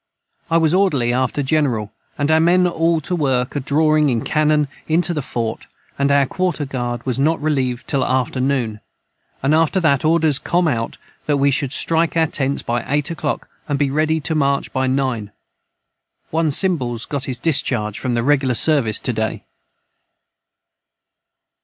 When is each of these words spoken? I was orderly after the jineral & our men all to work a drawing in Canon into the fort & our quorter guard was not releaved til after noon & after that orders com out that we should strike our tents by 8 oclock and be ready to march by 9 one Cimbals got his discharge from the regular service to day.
I 0.49 0.57
was 0.57 0.73
orderly 0.73 1.13
after 1.13 1.43
the 1.43 1.45
jineral 1.47 1.91
& 2.05 2.17
our 2.17 2.39
men 2.39 2.65
all 2.65 3.01
to 3.01 3.15
work 3.15 3.55
a 3.55 3.59
drawing 3.59 4.09
in 4.09 4.21
Canon 4.21 4.67
into 4.87 5.13
the 5.13 5.21
fort 5.21 5.67
& 5.87 5.99
our 5.99 6.25
quorter 6.25 6.65
guard 6.65 7.05
was 7.05 7.19
not 7.19 7.39
releaved 7.39 7.85
til 7.87 8.03
after 8.03 8.39
noon 8.41 8.79
& 9.15 9.43
after 9.43 9.79
that 9.79 10.03
orders 10.03 10.39
com 10.39 10.67
out 10.67 10.97
that 11.27 11.37
we 11.37 11.51
should 11.51 11.71
strike 11.71 12.17
our 12.17 12.25
tents 12.25 12.63
by 12.63 12.83
8 12.91 13.11
oclock 13.15 13.43
and 13.69 13.77
be 13.77 13.91
ready 13.91 14.19
to 14.21 14.33
march 14.33 14.73
by 14.73 14.87
9 14.87 15.31
one 16.31 16.49
Cimbals 16.49 17.05
got 17.05 17.25
his 17.25 17.37
discharge 17.37 17.99
from 17.99 18.15
the 18.15 18.23
regular 18.23 18.55
service 18.55 18.99
to 19.01 19.13
day. 19.13 19.43